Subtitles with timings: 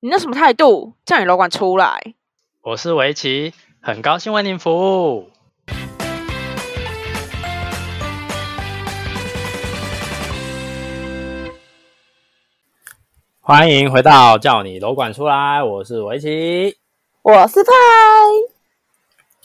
[0.00, 0.92] 你那什么态度？
[1.06, 2.14] 叫你楼管出来！
[2.60, 5.30] 我是围棋，很高兴为您服务。
[13.40, 16.76] 欢迎回到叫你楼管出来，我是围棋。
[17.22, 17.72] 我是派。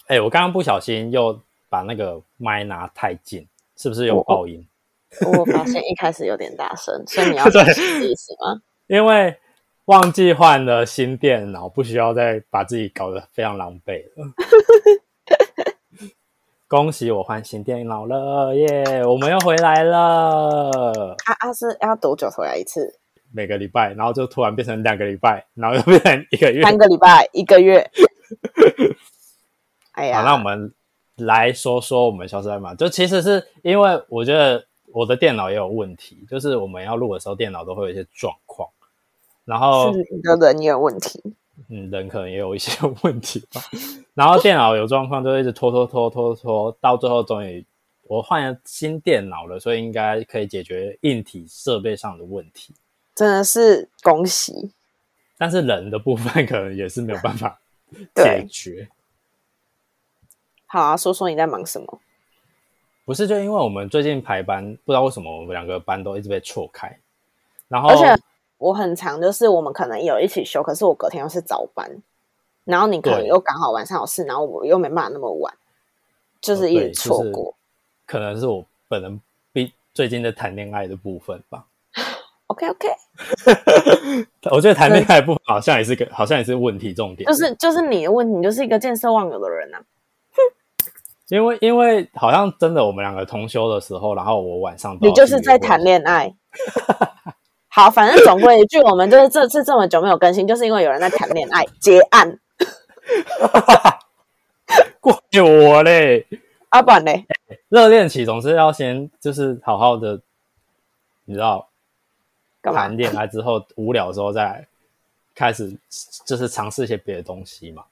[0.07, 3.47] 哎、我刚刚不小心又把那个麦拿太近，
[3.77, 4.68] 是不是有爆音？
[5.25, 8.61] 我发现一开始有点大声，所以你要对 解释意思吗？
[8.88, 9.33] 因为
[9.91, 14.25] 忘记换了新电脑，不需要再把自己搞得非常狼狈了。
[16.65, 19.05] 恭喜我换新电脑了耶！
[19.05, 23.01] 我们又回来了，啊啊，是要多久回来一次？
[23.33, 26.63] 每个礼拜，然后就突然变成两个礼拜，然后又变成一个月。
[26.63, 27.85] 三个礼拜，一个月。
[29.91, 30.73] 哎呀，好，那我们
[31.18, 38.69] 来说说我们消失在嘛，就其实是因为我觉得我的电脑也有问题，就是我们要录的时候，电脑都会有一些状况，
[39.52, 41.22] 然后是你的人也有问题。
[41.67, 42.72] 嗯，人可能也有一些
[43.03, 43.61] 问题吧。
[44.13, 47.66] 然后电脑有状况，就一直拖拖拖拖拖，到最后终于
[48.03, 52.73] 我换了新电脑了，所以应该可以解决硬体设备上的问题。
[53.13, 54.72] 真的是恭喜！
[55.38, 57.59] 但是人的部分可能也是没有办法
[58.16, 58.88] 解决。
[60.66, 61.99] 好啊，说说你在忙什么？
[63.03, 66.97] 不是，就因为我们最近排班，不知道为什么我们两个班都一直被错开，
[67.67, 68.23] 然后而且
[68.61, 71.89] 我很常就是我们可能有一起休，可是我隔天又是早班，
[72.63, 75.53] 然后你可能又刚好晚上有事，然后我又没办法那么晚，
[76.39, 77.55] 就是一直哦对就是错过。
[78.05, 79.19] 可能是我本人
[79.51, 81.65] 比最近在谈恋爱的部分吧。
[82.51, 82.89] OK OK，
[84.51, 87.25] 我觉得谈恋爱的部分好像也是个，好像也是问题重点。
[87.25, 89.81] 就是就是你的问题，你就是一个见色忘友的人啊。
[91.29, 96.35] 因为因为好像真的我们两个同修的时候，然后我晚上都你就是在谈恋爱。
[97.73, 102.38] 好，反正总归一句，我们就是这次这么久没有更新，就是因为有人在谈恋爱结案。
[105.00, 106.28] 怪我嘞。
[106.69, 107.25] 阿板嘞，
[107.69, 110.22] 热恋期总是要先就是好好的，
[111.25, 111.68] 你知道，
[112.62, 112.95] 谈？
[112.95, 114.68] 恋爱之后无聊的时候再
[115.34, 115.75] 开始
[116.25, 117.85] 就是尝试一些别的东西嘛。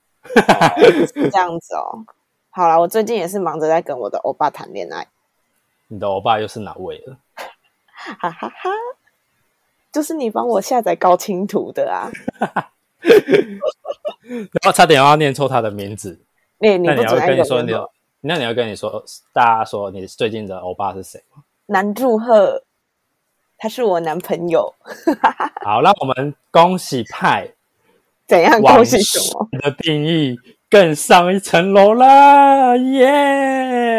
[1.13, 2.05] 是这样子哦。
[2.51, 5.07] 好了，我最近也是忙着在跟我的欧巴谈恋爱，
[5.87, 7.17] 你的欧巴又是哪位了？
[7.95, 8.69] 哈哈哈。
[9.91, 12.11] 就是你帮我下载高清图的啊，
[14.27, 16.19] 然后差点要念错他的名字。
[16.59, 17.61] 你你那你要不准跟你说
[18.21, 21.43] 那你要跟你说大家说你最近的欧巴是谁吗？
[21.67, 22.63] 南祝贺，
[23.57, 24.73] 他是我男朋友，
[25.63, 27.49] 好，那我们恭喜派
[28.27, 28.61] 怎样？
[28.61, 29.47] 恭喜什么？
[29.61, 30.35] 的定义
[30.69, 33.07] 更上一层楼啦，耶！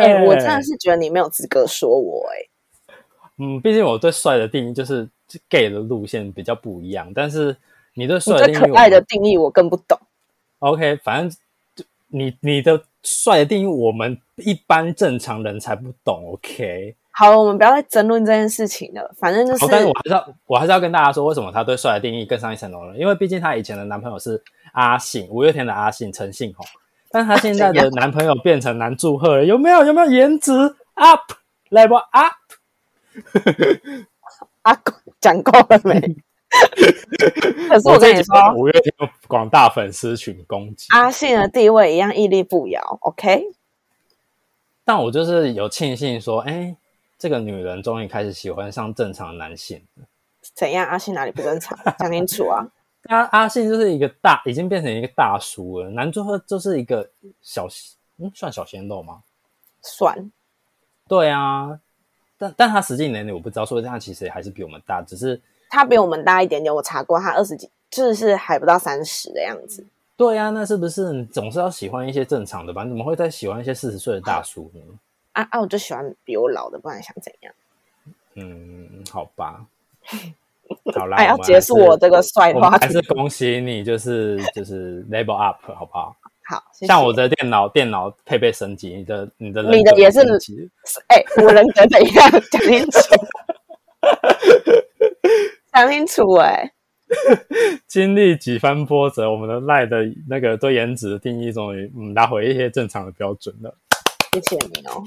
[0.00, 2.94] 哎、我真的是觉得你没有资格说我哎、
[3.38, 5.08] 嗯，毕竟我对帅的定义就是
[5.48, 7.56] gay 的路线比较不一样，但是
[7.94, 9.98] 你对帅的定义对可爱的定义我更不懂。
[10.60, 11.38] OK，反正
[11.74, 16.94] 就你你的帅的定义我们一般正常人才不懂，OK。
[17.12, 19.14] 好了，我们不要再争论这件事情了。
[19.18, 22.96] 反正就是，好，但是我还是要我还是要跟大家说，为什么他对帅的定义更上一层楼了？
[22.96, 24.42] 因为毕竟他以前的男朋友是
[24.72, 26.64] 阿信，五月天的阿信陈信宏，
[27.10, 29.84] 但他现在的 男朋友变成男祝贺了，有没有？
[29.84, 30.52] 有没有颜值
[30.94, 31.32] up
[31.70, 32.32] level up？
[34.62, 34.80] 啊，
[35.20, 36.00] 讲够了没？
[37.68, 38.92] 可是我跟你说，五月天
[39.28, 42.98] 广大粉丝群攻击，阿信的地位一样屹立不摇。
[43.02, 43.44] OK，
[44.84, 46.76] 但我就是有庆幸说，哎，
[47.18, 50.06] 这个女人终于开始喜欢上正常男性了。
[50.54, 50.84] 怎样？
[50.86, 51.78] 阿信哪里不正常？
[51.98, 52.66] 讲清楚啊！
[53.04, 55.90] 阿阿信就是一个大，已经变成一个大叔了。
[55.90, 57.08] 男主角就是一个
[57.40, 57.68] 小，
[58.18, 59.22] 嗯，算小鲜肉吗？
[59.82, 60.30] 算，
[61.08, 61.78] 对啊，
[62.40, 69.84] 但但他实际年龄我不知道，所以他其实还是比我们大，只是他比我们大一点点，我查过，他二十几，就是还不到三十的样子。
[70.16, 72.82] 对啊，那是不是你总是要喜欢一些正常的吧？
[72.84, 74.80] 你怎么会再喜欢一些四十岁的大叔呢？
[75.32, 75.60] 啊啊！
[75.60, 77.54] 我就喜欢比我老的，不然想怎样？
[78.34, 79.64] 嗯，好吧，
[80.94, 82.86] 好啦，哎，要结束我这个帅的话题。
[82.86, 86.16] 还是恭喜你，就是就是 level up，好不好？
[86.50, 90.18] 好，谢谢像我的电脑电脑配备升级，你的你的你的也是
[91.06, 92.28] 哎、我人格怎样？
[92.50, 92.98] 讲清楚，
[95.72, 96.72] 讲清楚哎、
[97.86, 99.98] 经历几番波折，我们的赖的
[100.28, 103.72] 那个对颜值的定义终于嗯拿回一些正常的标准了。
[104.32, 105.04] 谢谢你哦。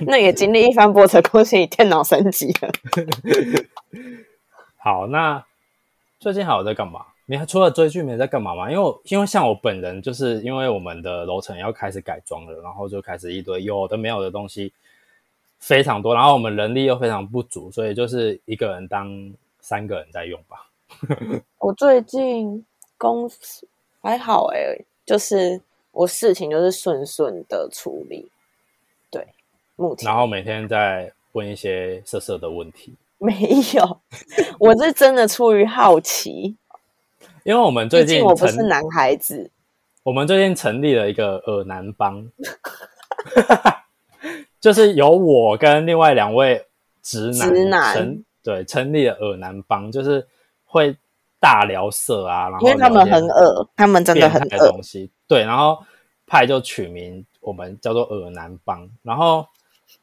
[0.06, 2.72] 那也经历一番波折，恭喜你电脑升级了。
[4.82, 5.44] 好，那
[6.18, 7.04] 最近还有在干嘛？
[7.26, 8.70] 你还除了追剧没在干嘛吗？
[8.70, 14.72] 因为因为像我本人，就是因为我们的楼层要开始改装了，然后就开始一堆有的没有的东西
[15.58, 20.70] 非常多，然后我们人力又非常不足，所以就是一个人当三个人在用吧。
[21.58, 22.64] 我最近
[22.96, 23.66] 公司
[24.00, 28.30] 还好哎、就是我事情就是顺顺的处理。
[29.10, 29.26] 对，
[29.74, 33.32] 目前然后每天在问一些色色的问题， 没
[33.74, 34.00] 有，
[34.60, 36.56] 我是真的出于好奇，
[37.46, 39.52] 因为我们最近我不是男孩子。
[40.02, 42.28] 我们最近成立了一个耳男帮，
[44.60, 46.66] 就是由我跟另外两位
[47.02, 50.26] 直男直男成对成立了耳男帮，就是
[50.64, 50.96] 会
[51.38, 54.72] 大聊色啊，然后因为他们很恶，他们真的很变态的恶。
[54.72, 55.08] 东西。
[55.28, 55.78] 对，然后
[56.26, 59.46] 派就取名我们叫做耳男帮，然后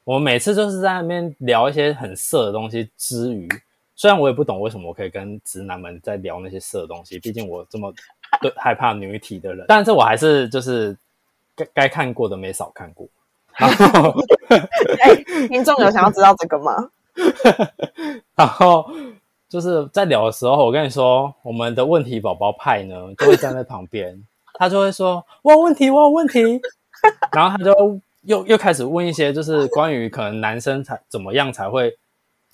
[0.05, 3.49] 我们每次就是在那边聊一些很色的东西之余，
[3.95, 7.93] 虽然我也不懂为什么我可以跟直男们在聊那些色的东西，毕竟我这么
[8.41, 10.95] 对害怕女体的人，但是我还是就是
[11.55, 13.07] 该该看过的没少看过。
[13.55, 14.15] 然后，
[14.99, 16.89] 哎，听众有想要知道这个吗？
[18.35, 18.89] 然后
[19.47, 24.19] 就是在聊的时候，我跟你说，我们的问题宝宝派呢就会站在旁边，
[24.55, 26.59] 他就会说：“我有问题，我有问题。”
[27.31, 31.95] 然后他就又又开始问一些，就是关于可能男生才怎么样才会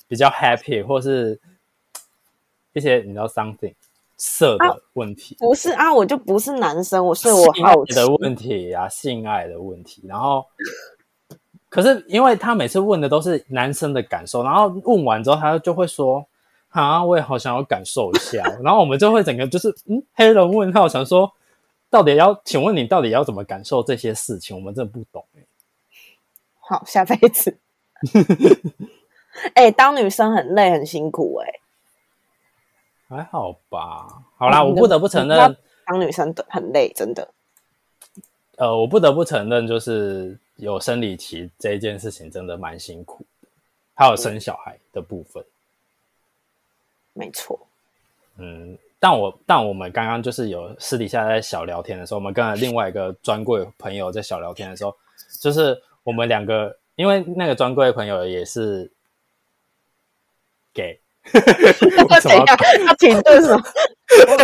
[0.09, 1.39] 比较 happy，或是
[2.73, 3.75] 一些你知道 something
[4.17, 5.37] 色的问题。
[5.39, 7.93] 不是啊，我就不是男生，我是我好奇。
[7.93, 10.01] 的问题啊，性爱的问题。
[10.07, 10.45] 然后，
[11.69, 16.25] 可是因为他每次问的都是男生的感受，然后问完之后，他就会说
[16.69, 21.31] ：“啊，我也好想要感受一下。”然后我们就会整个就是嗯，黑人问号，想说
[21.89, 24.55] 到底要，请问你到底要怎么感受这些事情？
[24.55, 25.45] 我们真的不懂欸
[26.59, 27.57] 好，下辈子。
[29.55, 31.59] 哎、当女生很累很辛苦哎、
[33.07, 34.23] 还好吧？
[34.37, 37.27] 好啦，嗯我不得不承认，当女生的很累，真的。
[38.57, 43.47] 呃，我不得不承认，就是有生理期这一件事情真的蛮辛苦的，
[43.95, 45.43] 还有生小孩的部分。
[47.13, 47.59] 没错，
[48.37, 54.93] 嗯，但我但我们刚刚就是有私底下在小聊天的时候，我们跟另外一个专柜朋友在小聊天的时候，
[55.39, 58.91] 就是我们两个，因为那个专柜朋友也是
[61.33, 61.41] 为
[61.73, 62.45] 什么要怎样？
[62.87, 63.61] 要停顿什么？
[64.27, 64.37] 为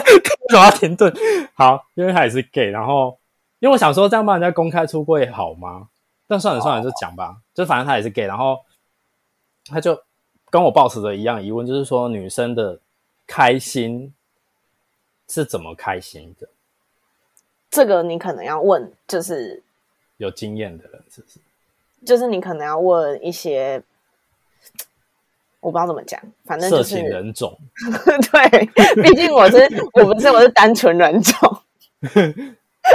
[0.49, 1.13] 什么要停顿？
[1.55, 3.17] 好，因为他也是 gay，然后
[3.59, 5.89] 因为我想说这样帮人家公开出柜好吗？
[6.27, 8.59] 但算了算了，就讲吧，就反正他也是 gay，然后
[9.65, 9.99] 他就
[10.49, 12.79] 跟我抱持着一样疑问，就是说女生的
[13.27, 14.13] 开心
[15.27, 16.47] 是怎么开心的？
[17.69, 19.63] 这个你可能要问，就是
[20.17, 21.39] 有经验的人是不是？
[22.05, 23.81] 就是你可能要问一些，
[25.65, 27.57] 我不知道怎么讲，反正色就是情人种，
[28.31, 29.57] 对，毕竟我是
[29.93, 31.57] 我不是我是单纯人种，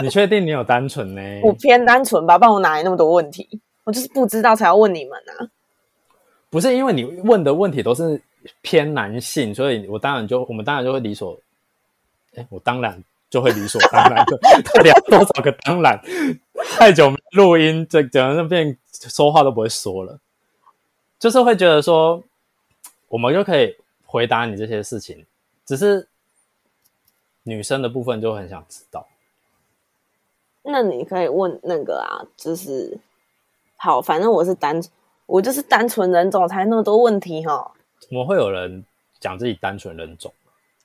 [0.01, 1.21] 你确定你有单纯呢？
[1.43, 3.61] 我偏单纯吧，不然我哪来那么多问题？
[3.83, 5.51] 我就是不知道才要问你们啊。
[6.49, 8.23] 不是因为你问的问题都是
[8.63, 11.37] 偏男性，所以我当然就我们当然就会理所，
[12.37, 16.01] 哎，我当然就会理所当然的，到底要多少个当然？
[16.79, 20.21] 太久没录音，这整个变说话都不会说了，
[21.19, 22.23] 就是会觉得说，
[23.11, 23.77] 我们就可以
[24.07, 25.27] 回答你这些事情，
[25.67, 26.09] 只是
[27.43, 29.09] 女生的部分就很想知道。
[30.63, 32.99] 那你可以问那个啊，就是
[33.77, 34.81] 好，反正我是单，
[35.27, 37.73] 我就是单纯人种，才那么多问题哈。
[37.99, 38.85] 怎么会有人
[39.19, 40.33] 讲自己单纯人种？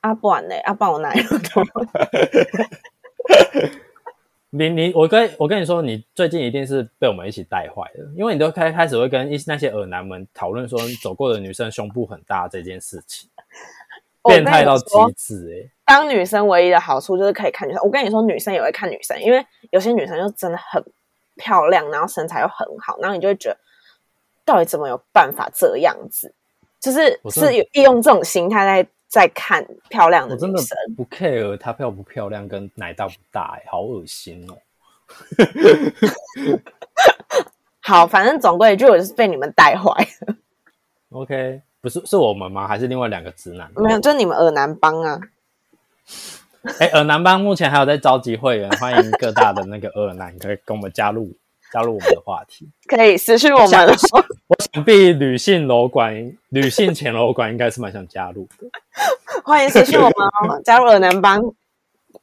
[0.01, 1.23] 啊，不然嘞，啊，不然我哪有
[1.53, 1.63] 多？
[4.57, 13.29] 你你我跟我跟你说，你最近一定是被我们一起带坏的，因为你都开开始会跟一那些耳男们讨论说，走过的女生胸部很大这件事情，
[14.23, 14.85] 变态到极
[15.17, 15.71] 致哎、欸！
[15.85, 17.81] 当女生唯一的好处就是可以看女生。
[17.83, 20.81] 我跟你说，女生也会看女生，因为有些女生就真的很
[21.35, 23.57] 漂亮，然后身材又很好，然后你就会觉得，
[24.45, 26.33] 到底怎么有办法这样子？
[26.79, 30.61] 就是是有利用这种心态在在看漂亮的我真的。
[30.97, 34.57] 不 care 她漂不漂亮跟奶大不大哎、好恶心哦！
[37.81, 40.05] 好，反正总归一句，我就是被你们带坏。
[41.11, 42.67] OK，不是是我们吗？
[42.67, 43.71] 还是另外两个直男？
[43.77, 45.17] 没有，就是你们耳男帮啊。
[46.79, 51.31] 哎、耳男帮目前还有在召集会员，欢迎各大的那个耳男可以跟我们加入
[51.71, 52.67] 加入我们的话题。
[52.87, 54.25] 可以私讯我们哦。
[54.47, 58.69] 我想必女性楼管、女性前楼管应该是蛮想加入的。
[59.43, 61.41] 欢迎私信我们哦，加入耳男帮，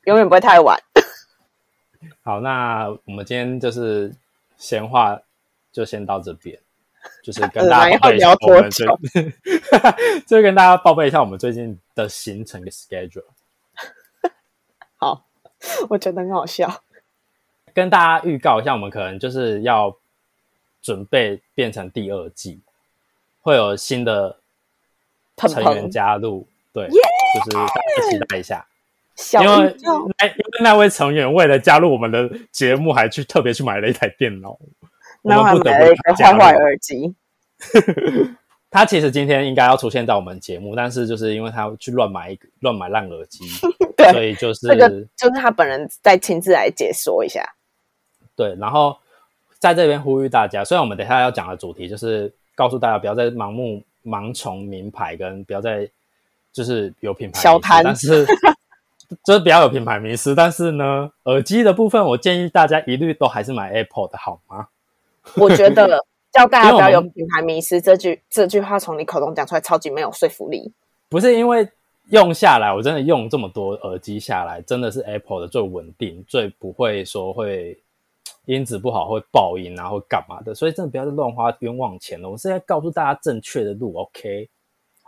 [0.04, 0.78] 永远不会太晚。
[2.22, 4.14] 好，那我们今天就是
[4.56, 5.20] 闲话
[5.72, 6.56] 就先到这边，
[7.24, 9.00] 就是跟大家 报备一下我们最多，
[10.24, 13.24] 就跟大家报备一下我们最近的行程的 schedule，
[14.96, 15.26] 好，
[15.90, 16.82] 我觉得很好笑。
[17.74, 19.96] 跟大家预告一下，我们可能就是要
[20.82, 22.60] 准备变成第二季，
[23.40, 24.36] 会有新的
[25.36, 27.00] 成员加入，对耶
[27.34, 28.66] 就是大家期待一下。
[29.34, 34.58] 因为那因为那位成员为了加入我们的节目，还去特别去买了一台电脑。
[35.22, 36.40] 我然后还们不得买了一个不加入。
[36.40, 37.14] 坏坏耳机，
[38.70, 43.44] 他其实今天应该要出现在我们节目，但是就是因为他去乱买一个乱买烂耳机，
[43.96, 47.54] 对所以就是这个就是他本人再亲自来解说一下。
[48.34, 48.98] 对，然后
[49.62, 55.88] 在这边呼吁大家，虽然我们等一下要讲的主题就是告诉大家不要再盲目盲从名牌，跟不要再
[56.52, 58.26] 就是有品牌小贪但是
[59.24, 60.34] 就是不要有品牌迷失。
[60.34, 64.66] 但是呢，耳机的部分，我建议大家一律都还是买 Apple 的好吗？
[65.36, 70.72] 我觉得叫大家不要有品牌迷失这句这句话从你口中讲出来，超级没有说服力。
[71.08, 71.68] 不是因为
[72.10, 77.78] 用下来，我真的用这么多耳机下来，真的是 Apple 的最稳定，最不会说会
[78.46, 82.28] 音质不好会爆音啊，或干嘛的，所以真的不要再乱花冤枉钱了。
[82.28, 84.48] 我是在告诉大家正确的路，OK？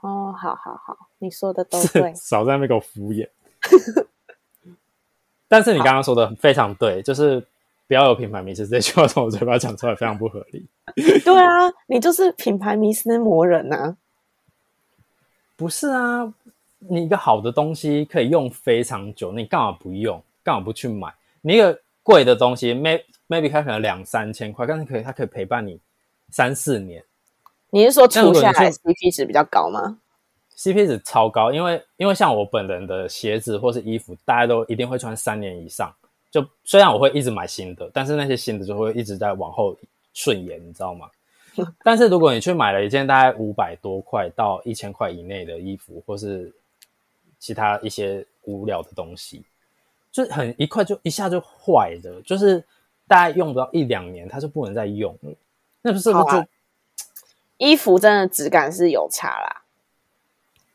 [0.03, 2.15] 哦，好好好，你说的都 对。
[2.15, 3.29] 少在那边给我敷衍。
[5.49, 7.41] 但是你刚刚说的非常对，就是
[7.87, 10.67] 不要有品牌迷失这句话从我嘴巴讲出来非常不合理。
[11.25, 13.97] 对啊，你就是品牌迷失魔人呐、
[15.57, 16.33] 不是啊，
[16.79, 20.23] 你一个好的东西可以用非常久，你干嘛不用？
[20.43, 21.13] 干嘛不去买？
[21.41, 25.79] 你一个贵的东西，may maybe 它可能两三千块，但是可以它可以陪伴你
[26.31, 27.05] 三四年
[27.71, 29.99] 你是说除下来是 CP 值比较高吗
[30.57, 31.53] ？，CP 值超高。
[31.53, 35.93] 因为因为像我本人的鞋子或是衣服，大家都一定会穿三年以上。
[36.31, 39.77] 就虽然我会一直买新的，但是那些新的就会一直在往后
[40.13, 41.09] 顺延，你知道吗？
[41.85, 46.53] 但是如果你去买了一件大概五百多块到一千块以内的衣服，或是
[47.39, 49.45] 其他一些无聊的东西，
[50.11, 52.65] 就很一块就一下就坏的，就是
[53.07, 55.33] 大概用不到一两年，它就不能再用了。
[55.83, 56.47] 那不是不就、啊
[57.57, 59.63] 衣服真的质感是有差啦，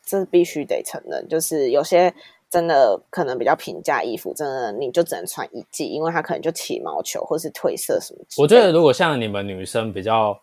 [0.01, 1.27] 这必须得承认。
[1.27, 2.11] 就是有些
[2.49, 8.19] 真的可能比较平价衣服，真的你就只能穿一季，因为它可能就起毛球或是褪色什么。
[8.37, 10.39] 我觉得如果像你们女生比较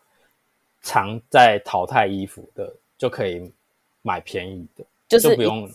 [0.83, 3.51] 常在淘汰衣服的，就可以
[4.03, 5.69] 买便宜的，就是不用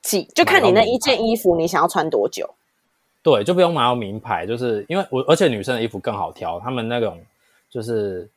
[0.00, 2.48] 季，就看你那一件衣服你想要穿多久。
[3.22, 7.20] 对，就不用买到名牌，就是因为我而且女生的衣服更好挑，她们那种
[7.68, 8.30] 就是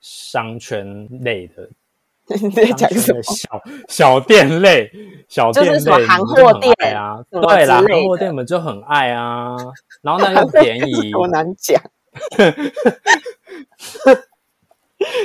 [0.00, 1.68] 商圈类的。
[2.40, 3.20] 你在讲什么？
[3.22, 4.88] 小小店类，
[5.28, 9.56] 小店类，就是什么货店爱啊，对啦，韩货店你们就很爱啊，
[10.02, 11.82] 然后那 又便宜，我难讲。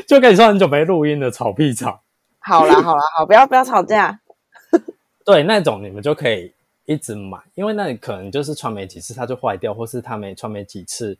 [0.07, 2.01] 就跟你说很久没录音的草屁吵，
[2.39, 4.19] 好啦，好啦，好，不要不要吵架。
[5.23, 6.51] 对，那种你们就可以
[6.87, 11.15] 一直买，因为那你可能就是穿没几次它就坏掉，或是它没穿没几次，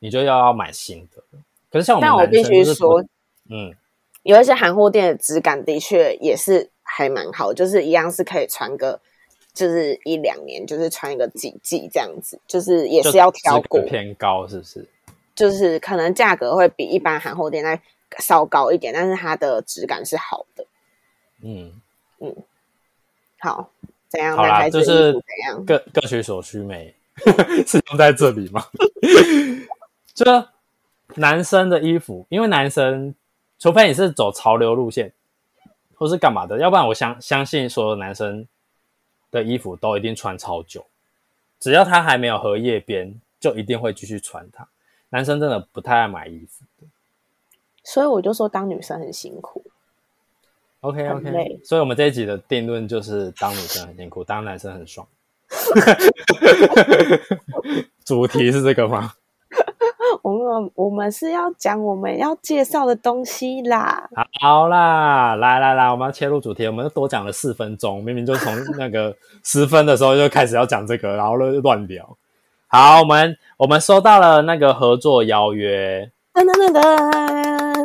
[0.00, 1.22] 你就要买新的。
[1.70, 3.04] 可是像我们但我男必须生就是不说，
[3.50, 3.72] 嗯，
[4.24, 8.98] 有一些韩货店的质感的确也是还蛮好，就是一样是可以穿个，
[9.52, 14.88] 就是一两年，就是穿一个几季这样子，就是也是要挑质过，偏高，是不是？
[15.34, 17.80] 就是可能价格会比一般韩货店再
[18.18, 20.64] 稍高一点，但是它的质感是好的。
[21.42, 21.80] 嗯
[22.18, 22.36] 嗯，
[23.38, 23.70] 好，
[24.10, 24.36] 怎样？
[24.36, 25.64] 好啦，就是怎样？
[25.64, 26.94] 各各取所需美，
[27.66, 28.62] 是用在这里吗？
[30.12, 30.24] 就
[31.14, 33.14] 男生的衣服，因为男生
[33.58, 35.12] 除非你是走潮流路线，
[35.94, 38.46] 或是干嘛的，要不然我相相信所有男生
[39.30, 40.84] 的衣服都一定穿超久，
[41.60, 44.66] 只要他还没有荷叶边，就一定会继续穿它。
[45.10, 46.86] 男生真的不太爱买衣服的。
[47.84, 49.64] 所以我就说当女生很辛苦。
[50.80, 55.06] OK 很 OK，所以我们这一集的定论就是当女生很辛苦，当男生很爽。
[58.04, 59.12] 主题是这个吗？
[60.22, 64.08] 我们我们是要讲我们要介绍的东西啦。
[64.40, 72.16] 好啦，来来来，我们要切入主题，我们多讲了四分钟，明明就从 那个十分的时候就开始要讲这个，然后就乱聊。
[72.68, 77.79] 好，我们我们收到了那个合作邀约，噔噔噔噔，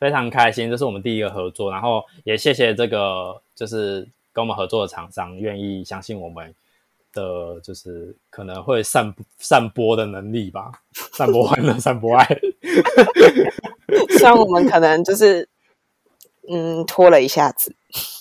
[0.00, 4.00] 非常开心，这是我们第一个合作，然后也谢谢这个就是
[4.32, 6.52] 跟我们合作的厂商愿意相信我们
[7.12, 10.72] 的，就是可能会散散播的能力吧，
[11.12, 12.26] 散播欢乐，散播爱。
[14.18, 15.46] 虽然我们可能就是
[16.48, 17.74] 嗯拖了一下子，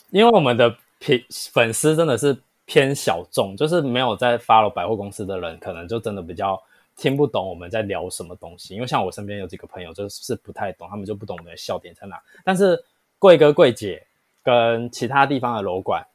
[0.10, 6.62] 因为我们的品粉丝真的是偏小众，就是没有在 follow 百货公司的人，可能就真的比较
[7.00, 8.76] 听不懂我们在聊什么东西。
[8.76, 12.22] 因为像我身边有几个朋友就是不太懂，他们就不懂我们的笑点在哪。
[12.44, 12.84] 但是
[13.18, 14.06] 贵哥贵姐
[14.44, 16.06] 跟其他地方的楼管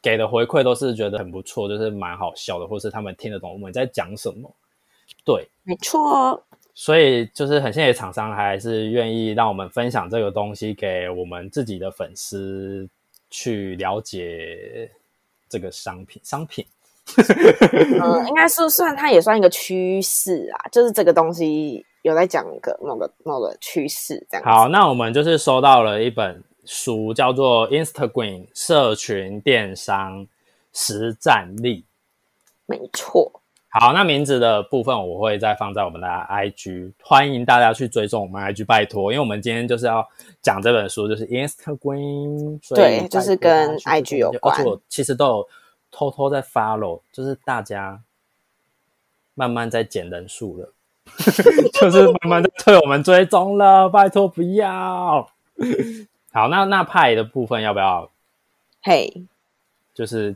[0.00, 4.48] 给的回馈都是觉得很不错，就是蛮好笑的，或是他们听得懂我们在讲什么。
[5.24, 6.42] 对，没错。
[6.74, 12.88] 所以就是很谢谢厂商还是愿意让我们分享这个东西给我们自己的粉丝
[13.30, 14.90] 去了解
[15.48, 16.22] 这个商品。
[16.24, 16.64] 商品，
[18.00, 24.44] 嗯，应该是算它也算一个趋势啊，就是这个东西有在讲个某个某个趋势这样。
[24.44, 30.26] 好，那我们就是收到了一本书，叫做《Instagram 社群电商
[30.72, 31.80] 实战力》。
[32.66, 33.40] 没错。
[33.68, 40.06] 好，那名字的部分我会再放在我们的 IG，欢迎大家去追踪我们 IG，拜托，因为我们今天就是要
[40.42, 44.62] 讲这本书，就是 Instagram，对，就是跟 IG 有关。
[44.64, 45.48] 我其实都有
[45.92, 48.02] 偷偷在 follow，就是大家
[49.34, 50.72] 慢慢在减人数了，
[51.78, 55.30] 就是慢慢在退我们追踪了，拜托不要。
[56.32, 58.10] 好，那那派的部分要不要？
[58.82, 59.24] 嘿，
[59.94, 60.34] 就是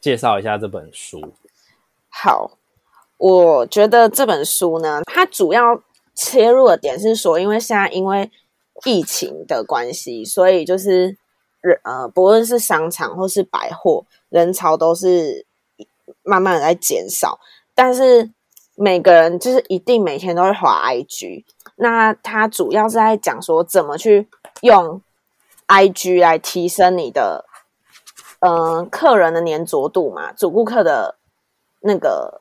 [0.00, 1.32] 介绍一下这本书。
[2.10, 2.50] 好。
[3.20, 5.82] 我觉得这本书呢，它主要
[6.14, 8.30] 切入的点是说，因为现在因为
[8.84, 11.18] 疫情的关系，所以就是
[11.60, 15.46] 人呃，不论是商场或是百货，人潮都是
[16.22, 17.38] 慢慢的在减少。
[17.74, 18.30] 但是
[18.74, 21.44] 每个人就是一定每天都会滑 IG，
[21.76, 24.28] 那他主要是在讲说怎么去
[24.62, 25.00] 用
[25.66, 27.44] IG 来提升你的
[28.40, 31.16] 嗯客人的粘着度嘛，主顾客的
[31.80, 32.40] 那个。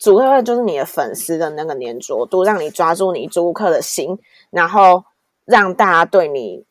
[0.00, 4.16] 主要就是你的粉丝的那个粘着度，让你抓住你租客的心，
[4.48, 5.02] 然后
[5.44, 6.64] 让大家对你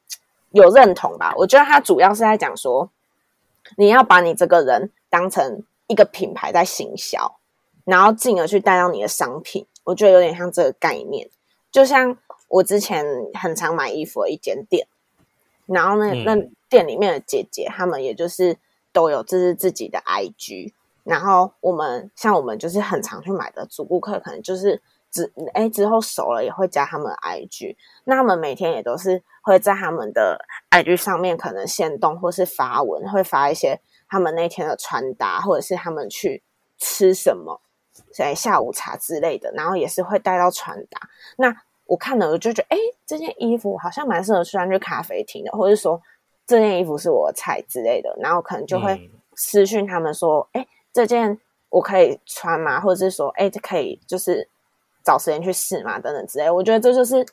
[0.52, 1.34] 有认同吧。
[1.36, 2.90] 我觉得他主要是在讲说，
[3.76, 7.40] 你要把你这个人当成一个品牌在行销，
[7.84, 9.66] 然后进而去带到你的商品。
[9.84, 11.30] 我觉得有点像这个概念，
[11.72, 12.18] 就像
[12.50, 14.88] 我之前很常买衣服的一间店，
[15.66, 16.36] 然后那那
[16.70, 18.58] 店里面的姐姐，她们也就是
[18.92, 20.74] 都有这是自己的 IG。
[21.04, 24.82] 然后我们像我们就是很常去买的主顾客，可能就是
[25.26, 30.40] 之哎之后熟了也会加他们的 IG，那他们每天也都是会在他们的
[30.72, 36.44] IG 上面可能现动或是发文，会发一些他们那天的穿搭，或者是他们去
[36.78, 37.62] 吃什么，
[38.14, 41.00] 在下午茶之类的，然后也是会带到穿搭。
[41.38, 46.01] 那我看了我就觉得，哎，这件衣服好像蛮适合穿去咖啡厅的，或者说
[46.46, 50.66] 这件衣服是我的菜之类的，然后可能就会私讯他们说，哎。
[50.94, 52.80] 这件我可以穿吗？
[52.80, 54.50] 或者是说，哎，可以就是
[55.07, 56.51] 找时间去试嘛，等等之类。
[56.51, 57.25] 我觉得这就是，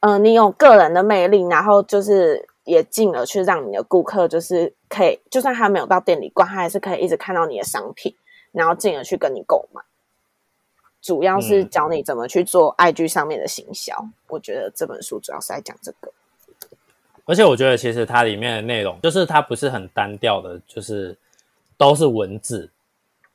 [0.00, 8.14] 嗯，你有个人的魅力，然后就是也进而去让你的顾客就是可以，就算他没有到店里逛，他还是可以一直看到你的商品，
[8.52, 9.82] 然后进而去跟你购买。
[11.02, 13.94] 主要是教你怎么去做 IG 上面的行销。
[14.28, 16.10] 我觉得这本书主要是在讲这个。
[17.26, 21.14] 而且我觉得其实它里面的内容就是它不是很单调的，就是。
[21.78, 22.68] 都是文字，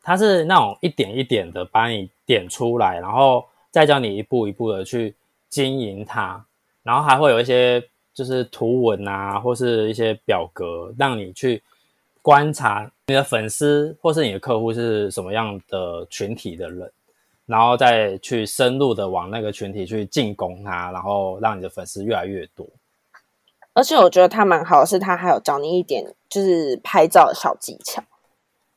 [0.01, 5.15] 它是那种一点一点的把你点出来，然后再教你一步一步的去
[5.49, 6.43] 经营它，
[6.83, 7.83] 然后还会有一些
[8.13, 11.61] 就是图文啊，或是一些表格，让你去
[12.21, 16.91] 观察你的粉丝或是你的客户是什么样的群体的人，
[17.45, 22.67] 然后再去深入的往那个群体去进攻它，然后让你的粉丝越来越多。
[23.73, 28.03] 而且我觉得他蛮好的，是他还有教你一点就是拍照的小技巧。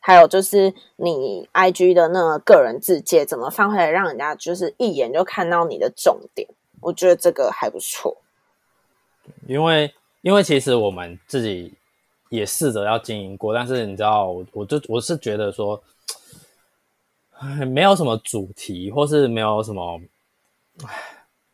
[0.06, 6.48] 还有就是你 I G 的那个个人字界怎么放回来，让人家就是一眼就看到你的重点，
[6.80, 8.16] 我觉得这个还不错。
[9.48, 9.92] 因为
[10.22, 11.74] 因为其实我们自己
[12.28, 15.82] 也试着要经营过，但是你知道，我就我是觉得说，
[17.66, 20.00] 没有什么主题，或是没有什么，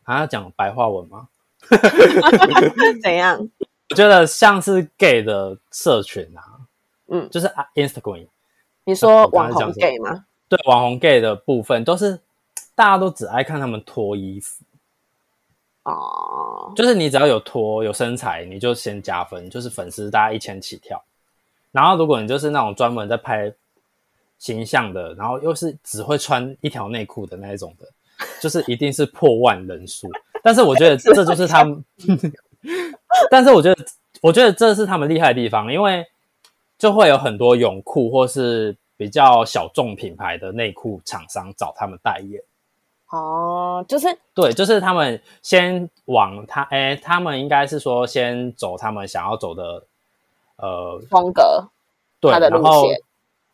[0.03, 1.27] 还要讲白话文吗？
[3.01, 3.49] 怎样？
[3.89, 6.61] 我觉得像是 gay 的社群啊，
[7.07, 8.27] 嗯，就是 Instagram。
[8.85, 10.25] 你说网红 gay 吗？
[10.49, 12.19] 对，网红 gay 的部分都是
[12.75, 14.63] 大家都只爱看他们脱衣服
[15.83, 21.01] 哦，就是你只要有脱有身材，你就先加分，就是粉丝大家一千起跳。
[21.71, 23.51] 然后如果你就是那种专门在拍
[24.37, 27.87] 形象的，然后又是只会穿一条内裤的那一种的，
[28.41, 30.11] 就是一定是破万人数。
[30.43, 31.83] 但是我觉得这就是他们，
[33.31, 33.85] 但是我觉得
[34.21, 36.05] 我觉得这是他们厉害的地方，因为。
[36.77, 42.41] 就会有很多泳裤或是比较小众品牌的内裤厂商找他们代言。
[43.09, 49.83] 哦，就是对，就是他们先往他，哎，他们应该是说先走他们想要走的
[50.57, 51.67] 呃风格，
[52.19, 52.85] 对，然后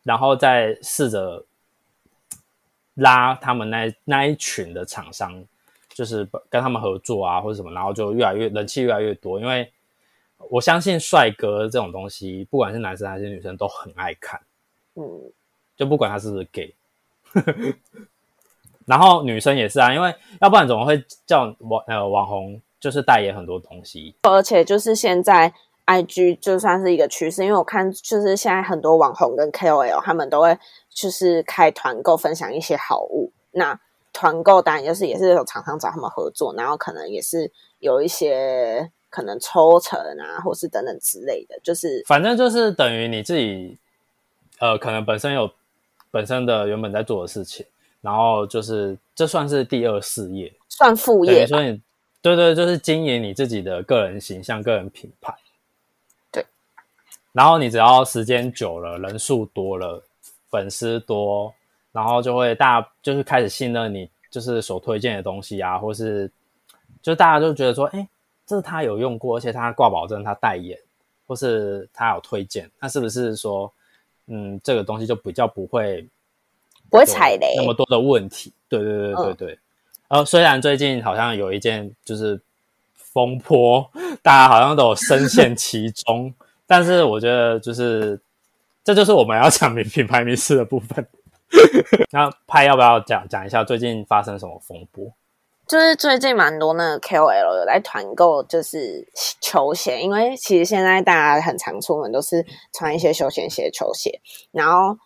[0.03, 1.45] 然后再试着
[2.95, 5.43] 拉他们那那一群的厂商，
[5.89, 9.71] 就是跟他们合作啊或者什么，然后就越来越人气越来越多，因为。
[10.49, 14.39] 我相信帅哥这种东西，不管是男生还是女生都很爱看，
[14.95, 15.03] 嗯，
[15.75, 16.73] 就不管他是不是 gay，
[18.85, 25.53] 然后女生也是啊，因为要不然怎么会叫网呃网红就是代言很多东西，而且就是现在
[25.85, 30.57] IG 就算是一个趋势，因为我看就是现在很多网红跟 KOL 他们都会
[30.89, 33.31] 就是开团购分享一些好物。
[33.51, 33.79] 那
[34.13, 43.77] 团购当然就是也是有厂商找他们合作，然后可能也是有一些可能抽成啊，或是等等之类的，就是反正就是等于你自己
[44.59, 45.51] 呃，可能本身有
[46.11, 47.65] 本身的原本在做的事情，
[48.01, 51.47] 然后就是这算是第二事业，算副业。
[51.47, 51.81] 所以
[52.21, 55.33] 对对，就是经营你自己的个人形象、个人品牌。
[56.31, 56.45] 对
[57.31, 60.03] 然后你只要时间久了，人数多了，
[60.49, 61.53] 粉丝多，
[61.91, 66.29] 然后就会大家就是开始信任你，就是所推荐的东西啊，或是
[67.01, 68.05] 就大家就觉得说，哎，
[68.49, 70.75] 这是他有用过，而且他挂保证，他代言，
[71.27, 73.71] 或是他有推荐，那是不是说，
[74.25, 76.03] 嗯，这个东西就比较不会
[76.89, 78.51] 不会踩雷那么多的问题？
[78.67, 79.59] 对对对对对。
[80.07, 82.41] 呃，虽然最近好像有一件就是
[82.95, 83.87] 风波，
[84.23, 86.33] 大家好像都有深陷其中。
[86.65, 88.19] 但是我觉得，就是
[88.83, 91.07] 这就是我们要讲品品牌迷失的部分。
[92.09, 95.13] 那派要不要讲讲一下最近发生什么风波？
[95.69, 99.07] 就是最近蛮多那个 KOL 有在团购，就是
[99.39, 104.19] 球鞋，因为其实现在大家很常出门都是穿一些休闲鞋、球鞋。
[104.49, 104.97] 然后，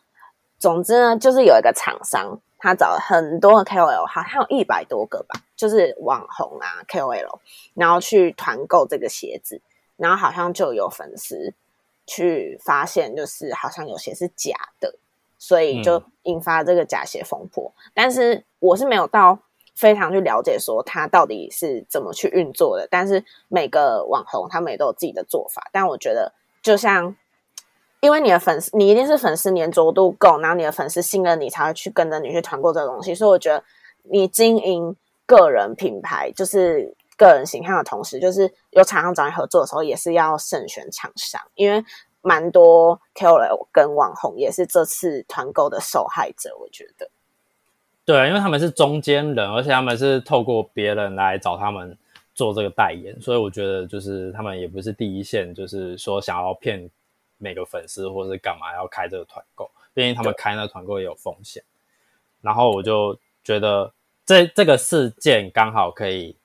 [0.58, 7.40] 总之呢，就是有一个厂商，他找了很多的 KOL，好像有一百多个吧，就是网红啊 KOL，
[7.74, 9.62] 然后去团购这个鞋子。
[9.98, 11.54] 然后好像就有粉丝
[12.08, 14.96] 去发现，就是好像有些是假的，
[15.38, 17.74] 所以就引发这个假鞋风波。
[17.94, 19.40] 但是我是没有到
[19.76, 22.88] 非常去了解说它到底是怎么去运作的。
[22.90, 25.70] 但是每个网红他们也都有自己的做法。
[25.72, 27.16] 但我觉得，就像
[28.00, 33.14] 因为你的粉丝，你一定是粉丝粘着度够，然后你的粉丝信任你，才会去跟着你去团购这个东西。
[33.16, 33.64] 所以我觉得
[34.04, 36.96] 你经营个人品牌就是。
[37.16, 41.86] 个人形象的同时，就是有厂商找你合作的时候，也是要慎选厂商，因为
[42.22, 46.58] 蛮多 KOL 跟网红也是这次团购的受害者。
[46.60, 47.08] 我觉得，
[48.06, 51.98] 对，因为他们是中间人，而且他们是透过别人来找他们
[52.36, 56.90] 做这个代言，所以我觉得就是他们也不是第一线，就是说想要骗
[57.38, 61.64] 每个粉丝或是干嘛要开这个团购，毕竟他们开那团购也有风险。
[62.42, 63.90] 然后我就觉得
[64.26, 66.36] 这这个事件刚好可以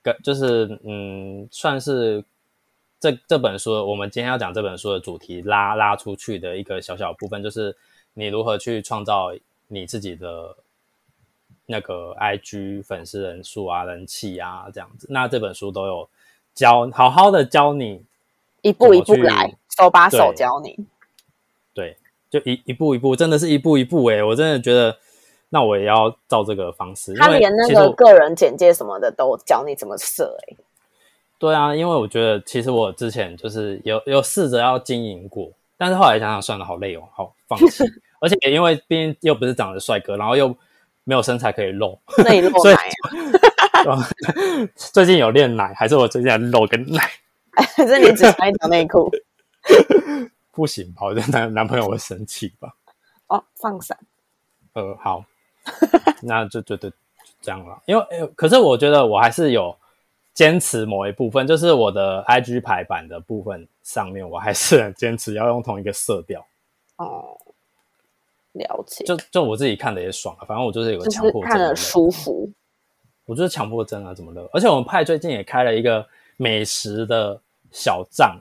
[0.00, 0.16] 跟。
[0.22, 2.24] 就是嗯，算是
[3.00, 7.76] 这这本书，我们今天要讲这本书的主题拉拉出去的一个小小部分，就是
[8.12, 9.32] 你如何去创造
[9.66, 10.56] 你自己的
[11.66, 15.06] 那个 IG 粉丝人数啊、人气啊这样子。
[15.10, 16.08] 那这本书都有
[16.54, 18.02] 教，好好的教你
[18.62, 20.78] 一步一步来，手把手教你。
[21.72, 21.96] 对，
[22.30, 24.96] 就一一步一步，真的是一步一步哎，我真的觉得。
[25.50, 27.14] 那我也要照这个方式。
[27.14, 30.56] 他连那个个人简介什么的都教你怎么设哎。
[31.38, 37.84] 对啊，因为我觉得其实我之前就是有有试着要经营过，但是后来想想算了，好累哦，好放弃。
[38.20, 40.52] 而且因为毕竟又不是长得帅哥，然后又
[41.04, 42.74] 没有身材可以露，那你露奶
[43.84, 44.08] 啊？
[44.74, 47.00] 最近有练奶，还是我最近在露跟奶？
[47.52, 49.10] 还是你只穿一条内裤？
[50.50, 51.06] 不行吧？
[51.06, 52.74] 我觉得男男朋友会生气吧？
[53.28, 53.96] 哦，放闪。
[54.72, 55.24] 呃，好。
[56.20, 56.90] 那就就就
[57.40, 59.74] 这样了，因为可是我觉得我还是有
[60.34, 66.46] 坚持某一部分，就是我的 IG 排版的部分上面，我还是很坚持要用同一个色调。
[66.96, 67.34] 哦，
[68.54, 69.04] 了解。
[69.04, 72.50] 就就我自己看的也爽啊，反正我就是有个强迫症，看的舒服。
[73.26, 74.48] 我就是强迫症啊，怎么了？
[74.52, 77.40] 而且我们派最近也开了一个美食的
[77.70, 78.40] 小账。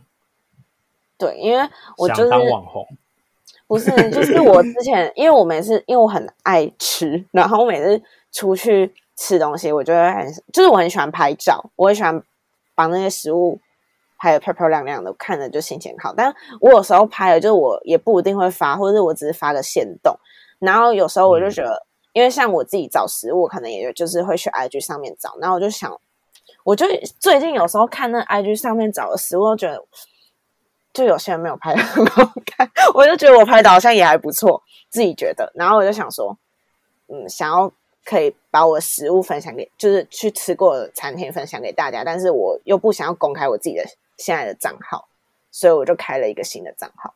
[1.18, 2.86] 对，因为我就是当网红。
[3.66, 12.22] 不是，就是我之前，因为我每次因为我很爱吃，然后我每次出去吃东西，我就会很，就是我很喜欢拍照，我很喜欢
[12.76, 13.60] 把那些食物
[14.24, 16.14] 拍的漂漂亮亮的，看着就心情好。
[16.16, 20.18] 但我有时候拍了，就是我也不一定会发，或者是我只是发个现动。
[20.60, 26.00] 然后有时候我就觉得，因为像我自己找食物，可能也就是会去 IG 上面找，然后我就想，
[26.64, 26.86] 我就
[27.20, 29.84] 最近有时候看那 IG 上面找的食物，觉得。
[30.94, 35.52] 就有些人没有拍的很好看， 我就觉得我拍的好像也还不错，自己觉得。
[35.56, 36.38] 然后我就想说，
[37.08, 37.72] 嗯，想要
[38.06, 43.84] 可以把我食物分享给，就是去吃过的餐厅分享给大家，但是我又不想要公开我自己的
[44.18, 45.08] 现在的账号，
[45.52, 47.14] 所以我就开了一个新的账号，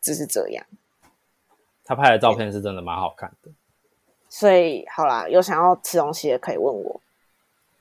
[0.00, 0.64] 只是这样。
[1.84, 3.50] 他拍的照片是真的蛮好看的，
[4.28, 7.00] 所以好啦，有想要吃东西的可以问我，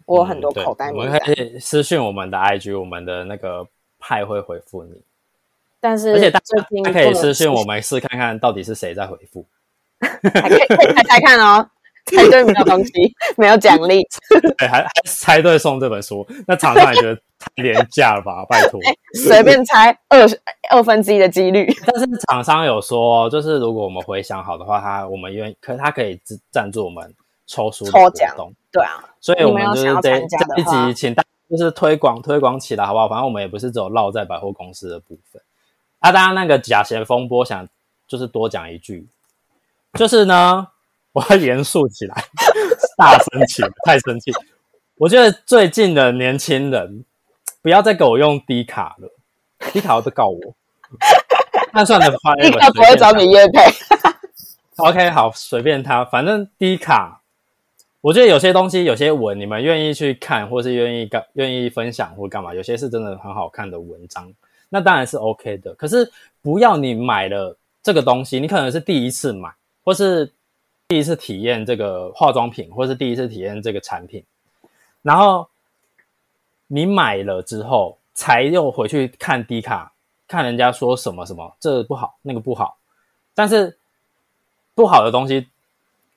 [0.06, 3.68] 我有很多口袋我们，可以私信我们的 IG，我们的那个。
[3.98, 5.02] 派会回复你，
[5.80, 9.44] 但是而且大家还可以私信我们试看看到底是谁在回复，
[10.00, 11.68] 还可以可以猜猜看哦。
[12.06, 12.92] 猜对没有东西，
[13.38, 14.02] 没有奖励，
[14.58, 18.46] 对，还还猜对送这本书，那厂商也觉得太廉价了吧？
[18.50, 18.80] 拜托，
[19.24, 20.20] 随便猜二
[20.70, 21.68] 二分之一的几率。
[21.86, 27.14] 但是厂商有说，就是如果我们回想好的话，他我们愿意，可他可以赞赞助我们
[27.48, 33.08] 抽书抽奖动，对啊，所以我们就是这这一集，请大家就是推广推广起来，好不好？
[33.08, 35.42] 反正我们也不是只有落在百货公司的部分。
[36.00, 37.68] 啊，当然那个假鞋风波，想
[38.08, 39.08] 就是多讲一句，
[39.94, 40.68] 就是呢，
[41.16, 42.26] 我要严肃起来，
[42.98, 44.34] 大生气，太生气。
[44.98, 47.06] 我觉得最近的年轻人
[47.62, 49.10] 不要再给我用低卡了，
[49.72, 50.40] 低卡都告我。
[51.72, 53.62] 那算了，发立刻不会找你约配。
[54.76, 57.22] OK，好，随便他，反正低卡，
[58.02, 64.30] 我觉得有些东西，有些文，你们愿意去看，或是愿意干、愿意分享或干嘛，有些是真的很好看的文章，
[64.68, 65.74] 那当然是 OK 的。
[65.76, 69.50] 可是不要你买了这个东西，你可能是第一次买，
[69.86, 70.30] 或是
[70.88, 74.24] 第一次体验这个化妆品，或是第一次体验这个产品，
[75.02, 75.48] 然后
[76.68, 79.94] 你买了之后，才又回去看低卡，
[80.28, 82.78] 看人家说什么什么，这不好，那个不好，
[83.34, 83.78] 但是。
[84.78, 85.48] 不好的东西，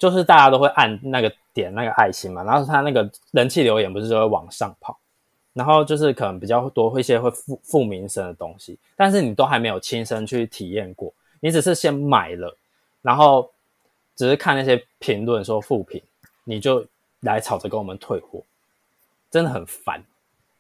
[0.00, 4.98] 就是大家都会按那个点那个爱心嘛，然后他那个人气留言不是就会往上跑，
[5.52, 12.52] 然后就是可能比较多一些会负负名声的东西，但是你都还没有亲身去体验过，你只是先买了，
[13.00, 13.48] 然后
[14.18, 16.02] 只是看那些评论说负评，
[16.44, 16.84] 你就
[17.20, 18.42] 来吵着跟我们退货，
[19.30, 20.02] 真的很烦。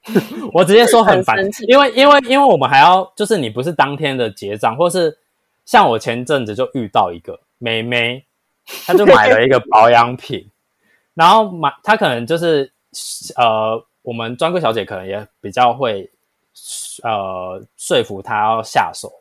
[0.54, 5.18] 我直接说很烦因为因为因为我们还要就是你不是当天的结账，或是
[5.66, 7.38] 像我前阵子就遇到一个。
[7.60, 8.24] 妹妹，
[8.86, 10.48] 她就买了一个保养品，
[11.12, 12.72] 然后买她可能就是
[13.34, 16.08] 呃，我们专柜小姐可能也比较会
[17.02, 19.12] 呃说服她要下手，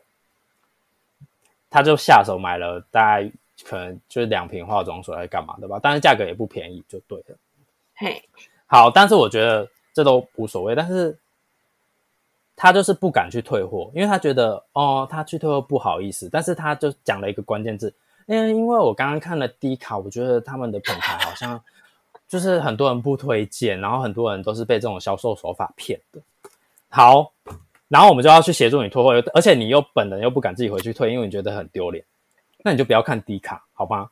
[1.68, 3.28] 她就下手买了大概
[3.68, 7.36] 可能就是两瓶化妆水来干嘛的吧，但是价格也不便宜，就对了。
[7.94, 8.22] 嘿，
[8.66, 11.18] 好，但是我觉得这都无所谓，但是
[12.56, 17.92] 他就是不敢去退货，因为他觉得哦，他去退货不好意思，但是他就讲了一个关键字。
[18.24, 21.62] 因因为我刚刚看了低卡，我觉得他们的品牌好像
[22.26, 26.20] 就是很多人不推荐，然后很多人都是被这种销售手法骗的。
[26.88, 27.32] 好，
[27.88, 32.04] 然后我们就要去协助你退货，而且你又本人又不敢自己回去退，因为你觉得很丢脸，
[32.64, 34.10] 那你就不要看低卡，好吗？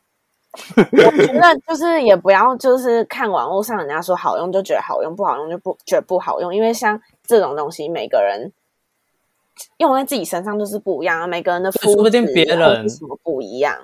[0.75, 8.51] 我觉得就是也不要就是看网络上人家说好用就觉得好用，不好用就不觉得不好用，因为像这种东西，每个人
[9.77, 13.77] 用在自己身上就是不一样啊，每个人的肤说不定质别人什么不一样。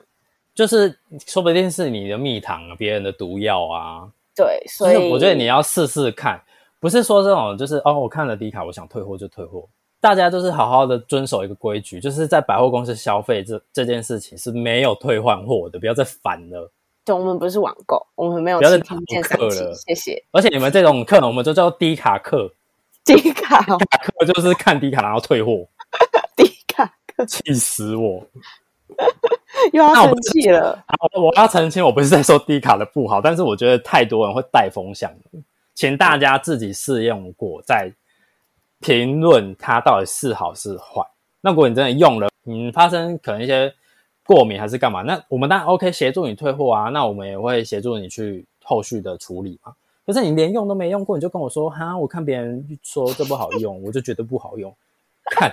[0.56, 0.98] 就是
[1.28, 4.10] 说不定是你的蜜糖啊，别人的毒药啊。
[4.36, 6.42] 对，所以是我觉得你要试试看，
[6.80, 9.68] 不是说这种就是哦，我看了低卡，我想退货就退货。
[10.04, 16.70] 大家就是好好的遵守一个规矩，就是在百货公司消费这这件事情是没有退换货的，不要再烦了。
[17.06, 20.22] 对，我们不是网购，我们没有不要再欺骗逃课鉴赏期了，谢谢。
[20.32, 22.52] 而且你们这种课，我们就叫低卡客，
[23.06, 25.66] 低卡，低卡课就是看低卡然后退货，
[26.36, 28.28] 低卡客，气死我！
[29.72, 30.84] 又要我气了。
[30.86, 35.42] 好，我要澄清，我不是在说低卡的不好，但是我觉得太多人会带风向了，
[35.74, 37.90] 请大家自己试用过再
[38.84, 41.02] 评论它到底是好是坏。
[41.42, 43.74] 那如果你真的用了，嗯，发生可能一些
[44.26, 49.74] 过敏还是干嘛，那我们当然 OK 协助你退货啊，那我们也会协助你去后续的处理嘛。
[50.06, 54.76] 可是你连用都没用过，你就跟我说哈，我看别人说这不好用，我就觉得不好用。
[55.32, 55.50] 看，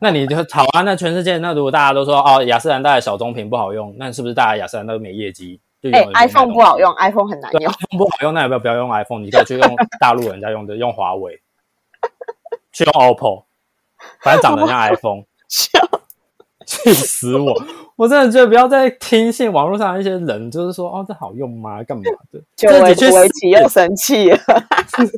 [0.00, 0.82] 那你就好啊。
[0.82, 5.60] 那全世界，那如果大家都说哦，雅诗兰黛的小棕瓶不好用，那是不是大家雅诗兰黛都没业绩？
[5.80, 7.62] 就哎、永远 i p h o n e 不好用，iPhone 很难用。
[7.62, 9.20] ，iPhone 不好用，那要不要不要用 iPhone？
[9.20, 11.40] 你可以去用大陆人家用的，用华为，
[12.72, 13.44] 去用 OPPO，
[14.20, 15.24] 反正长得像 iPhone，
[16.66, 17.54] 气死我！
[17.96, 21.82] 我真的觉得不要再听信网络上一些人，就是说哦，这好用吗？
[21.84, 22.40] 干嘛的？
[22.56, 24.38] 就为自己去围棋又生气了。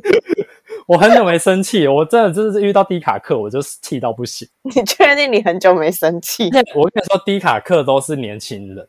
[0.85, 4.47] 我很久没生气，我真的就是遇到低卡课，我就是气到不行。
[4.63, 6.49] 你确定你很久没生气？
[6.75, 8.87] 我跟你说，低卡课都是年轻人，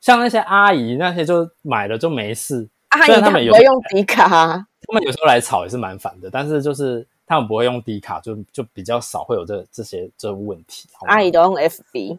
[0.00, 10.88] 像那些阿姨那些就买了就没事，阿姨他们有会用低卡啊，他们有时候来吵也是蛮烦的，但是就是他们不会用低卡，就就比较少会有这这些这问题。
[11.06, 12.18] 阿姨都用 FB。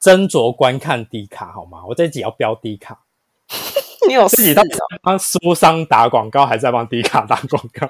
[0.00, 1.82] 斟酌观看低卡好吗？
[1.86, 3.00] 我这一集要标低卡，
[4.06, 7.88] 你有自己到底在帮书商打广告，还是在帮低卡打广告？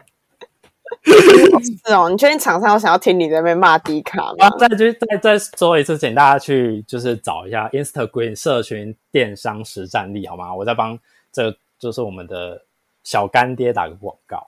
[1.05, 2.09] 是哦？
[2.12, 4.48] 你确定厂商有想要听你在那边骂迪卡吗？
[4.59, 10.55] 再去再再说一次，请大家去就是找一下 Instagram 社群电商实战力好吗？
[10.55, 10.96] 我在帮
[11.33, 12.64] 这就是我们的
[13.03, 14.46] 小干爹打个广告。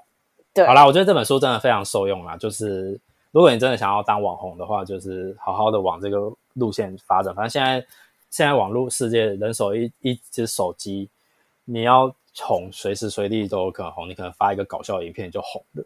[0.57, 2.35] 对好啦，我觉得这本书真的非常受用啦。
[2.35, 2.99] 就是
[3.31, 7.35] 如果你真的想要当网红的话，就是好好的往这个路线发展。
[7.35, 7.87] 反正现在
[8.31, 11.11] 现在网络世界，人手一一只手机，
[11.67, 14.09] 你要红，随时随地都有可能红。
[14.09, 15.85] 你可能发一个搞笑影片就红了。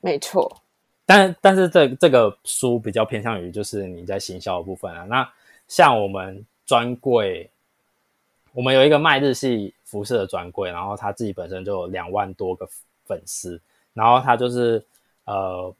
[0.00, 0.58] 没错，
[1.04, 5.04] 但但是这这个书比较偏向于就是你在行销的部分啊。
[5.08, 5.28] 那
[5.66, 7.50] 像我们专柜，
[8.52, 12.68] 我们有一个卖日系服饰的专柜，然后他自己本身就有两万多个
[13.04, 13.60] 粉丝，
[13.94, 14.84] 然后他就是
[15.24, 15.74] 呃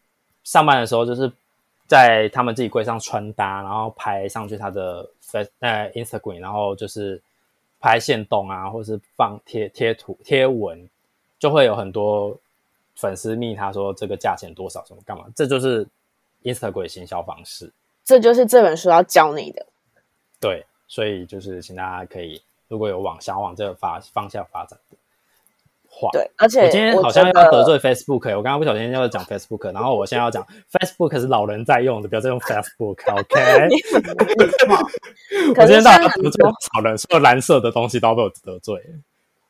[0.45, 1.31] 上班的时候就是
[1.87, 7.21] 在他们自己柜上穿搭，然后拍上去他的 face 呃 Instagram，然后就是
[7.81, 10.89] 拍线动啊，或是放贴贴图贴文，
[11.39, 12.37] 就会有很多。
[12.95, 15.25] 粉丝密他说这个价钱多少什么干嘛？
[15.35, 15.85] 这就是
[16.43, 17.73] Instagram 行销方式，
[18.05, 19.67] 这就是这本书要教你的。
[20.39, 24.97] 对，所以就是请大家可以如果有往想往这个发方向发展的
[25.93, 33.39] 话，对，而且我今天好像要得罪 Facebook，我刚刚不小心要讲 Facebook，然后我现在要讲 Facebook 是老人在用的，不要再用 Facebook，OK？
[35.57, 36.97] 我今天到底得罪多少人？
[36.97, 38.81] 所有蓝色的东西都被我得罪。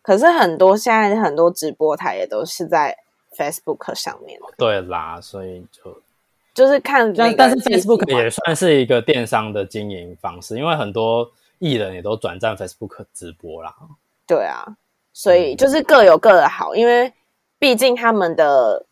[0.02, 2.96] 可是很多现在很多直播台也都是在。
[3.34, 6.02] Facebook 上面对啦，所以就
[6.52, 13.74] 就是看，但但是 Facebook 也算是一个电商的经营方式，因为很多艺人也都转战 Facebook 直播啦。
[14.26, 14.76] 对啊，
[15.12, 17.12] 所以就是各有各的好，因为
[17.58, 18.86] 毕竟他们的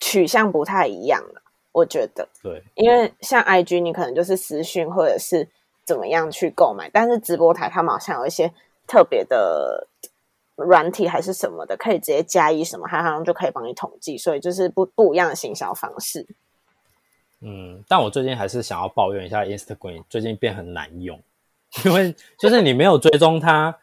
[0.00, 1.42] 取向不太一样了。
[1.72, 5.48] 我觉得对，因为像 IG 你可能就是私讯或者是
[5.84, 8.52] 怎么样去购买，但是直播台他们好像有一些
[8.86, 9.86] 特别的。
[10.56, 16.24] 软体还是什么的，可以直接加一什么，它好像就可以帮你统计，所以就是不不一样的行销方式。
[17.40, 21.20] 嗯，但我最近还是想要抱怨一下，Instagram 最近变很难用，
[21.84, 23.76] 因为就是你没有追踪它，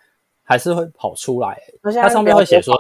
[0.52, 2.76] 还是会跑出来，它上面会写说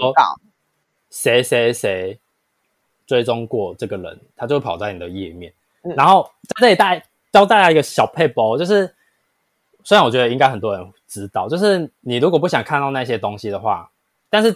[1.10, 2.19] 谁谁谁
[3.07, 5.53] 追踪过这个人，他就会跑在你的页面。
[5.95, 8.93] 然后在这里带教大家一个小配包，就是。
[9.84, 13.89] 虽然我觉得应该很多人知道，就是你如果不想看到那些东西的话，
[14.29, 14.53] 但是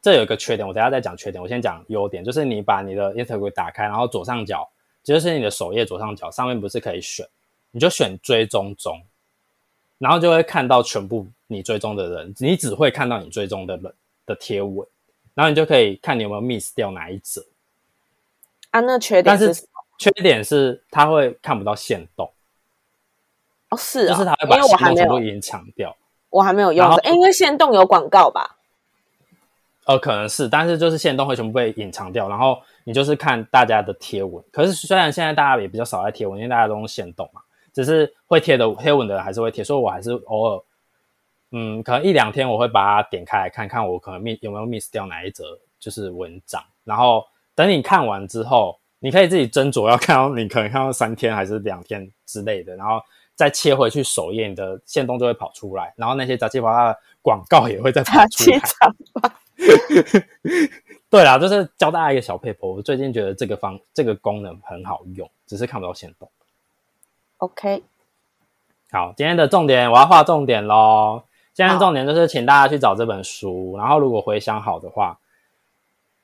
[0.00, 1.42] 这有一个缺点，我等下再讲缺点。
[1.42, 4.66] 我先讲优点，就是你把你的 Instagram 打开，然后左上角
[5.02, 7.28] 就是你的首页左上角上面不是可以选，
[7.72, 8.98] 你就选追踪中，
[10.04, 13.94] 然后就会看到全部你追踪的人，你只会看到你追踪的人
[14.26, 14.86] 的贴文，
[15.32, 17.42] 然后你就可以看你有没有 miss 掉哪一则。
[18.70, 22.30] 啊，那缺点是缺点是它会看不到线动。
[23.70, 25.96] 哦是，就是他会把我还没有隐藏掉，
[26.28, 27.00] 我还没有用。
[27.04, 28.58] 因为限动有广告吧？
[29.86, 34.44] 呃，可能是，但是就是限动会全部被隐藏掉，然后你就是看大家的贴文。
[34.52, 37.40] 可是虽然现在大家也比较少在贴文，因为大家都用线动嘛，
[37.74, 40.62] 只是会贴的贴文的人还是会贴，所以我还是偶尔，
[41.50, 45.44] 嗯，可能一两天我会把它点开来看看，我可能 miss 有没有 miss 掉哪一则
[45.78, 46.62] 就是文章。
[46.84, 47.22] 然后
[47.54, 53.00] 等你看完之后，你可以自己斟酌要看到你可能看到三天还是两天之类的，然后。
[53.36, 58.60] 再切回去首页，你的线动就会跑出来，然后那些杂七杂八的广告也会再跑出来。
[61.10, 62.74] 对啦，就是教大家一个小配博。
[62.74, 66.30] 我最近觉得这个方这个功能很好用，只是看不到线动。
[67.38, 67.82] OK，
[68.90, 71.22] 好，今天的重点我要画重点喽。
[71.52, 75.18] 今天重点就是请大家去找这本书，然后如果回想好的话。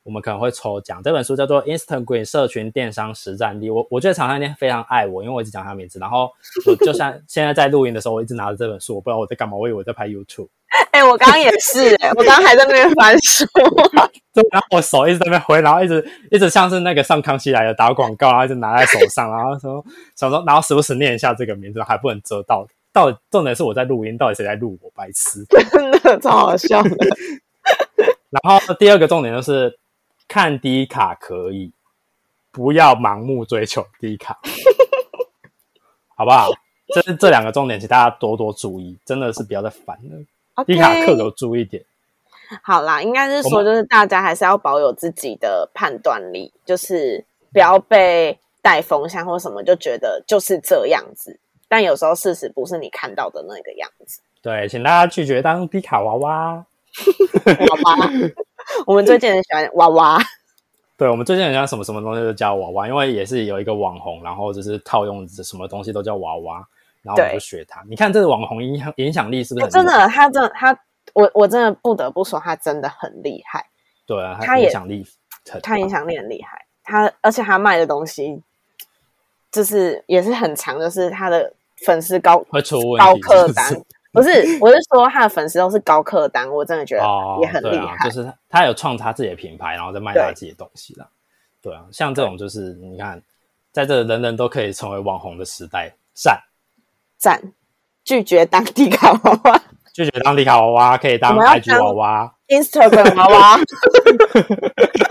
[0.02, 3.68] 我们可能会抽奖，这本书叫做《Instagram 社群电商实战力》。
[3.74, 5.98] 我我觉得常常店非常爱我，因为我一直讲他名字。
[5.98, 6.30] 然后
[6.66, 10.48] 我就像现在在录音的时候，我一直拿着这本书，我不知道我在干嘛，我以为我在拍 YouTube。
[10.92, 13.44] 哎，我刚刚也是，哎，我刚刚还在那边翻书，
[14.50, 19.84] 然后我手一直在那边挥，然后一直一直像是那个上康熙来的打广告，然后一直拿在手上，然后说
[20.16, 22.66] 想说，然后时不时念一下这个名字，还不能遮到。
[22.92, 24.90] 到底重点是我在录音，到底谁在录我？
[24.94, 26.90] 白痴， 真的超好笑的。
[28.30, 29.78] 然后第二个重点就是。
[30.30, 31.72] 看低卡可以，
[32.52, 34.38] 不要盲目追求低卡，
[36.14, 36.48] 好不好？
[36.94, 40.64] 这是这两个重点，请大家多多注意，真的是不要再烦了。
[40.64, 41.84] 低卡客有注意点。
[42.62, 51.40] 好啦，应该是说，就是大家还是要保有自己的判断力，就是不要被带风向或什么，就觉得就是这样子。
[51.66, 54.20] 但有时候事实不是你看到的那个样子。
[54.40, 56.64] 对，请大家拒绝当低卡娃娃。
[57.84, 58.10] 娃娃。
[58.86, 60.18] 我们最近很喜欢娃娃，
[60.96, 66.62] 对，我们最近很喜欢什么什么东西都叫娃娃，因为也是有一个网红，然后就是套用什么东西都叫娃娃，
[67.02, 67.82] 然后我就学他。
[67.88, 70.06] 你看这个网红影响影响力是不是真的？
[70.08, 70.78] 他真的他，
[71.14, 73.64] 我我真的不得不说，他真的很厉害。
[74.06, 75.06] 对啊，他影响力，
[75.62, 76.66] 他影响力很厉害。
[76.82, 78.42] 他而且他卖的东西
[79.52, 81.52] 就是也是很强，就是他的
[81.86, 83.72] 粉丝高会出高客单。
[84.12, 84.28] 不是，
[84.60, 87.04] 我是说他的粉丝都是高客单，我真的觉得
[87.40, 87.96] 也很厉害。
[88.08, 91.06] 就是他有创他自己的品牌，然后再卖他自己的东西啦。
[91.62, 93.22] 对啊，像这种就是你看，
[93.70, 96.42] 在这人人都可以成为网红的时代，赞
[97.18, 97.52] 赞，
[98.02, 99.62] 拒绝当地卡娃娃。
[99.92, 102.34] 拒绝当迪卡娃娃，可以当我们要 IG 娃娃。
[102.48, 103.58] Instagram 娃娃，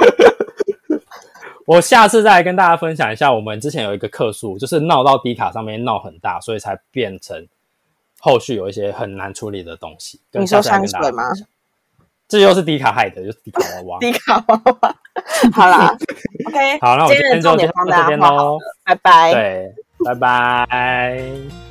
[1.68, 7.48] 我下次再来跟大家分享一下，我们之前有一个客诉，就是闹到低卡上面闹很大，所以才变成
[8.20, 10.20] 后续有一些很难处理的东西。
[10.32, 11.24] 跟你说山水吗？
[12.28, 13.98] 这又是迪卡害的，就是迪卡娃娃。
[14.02, 14.96] 迪卡娃娃。
[15.52, 15.98] 好啦，
[16.48, 19.34] OK，好那我今天的今天就重点帮大到这边家画好咯了，拜拜。
[19.34, 19.74] 对，
[20.06, 21.69] 拜拜。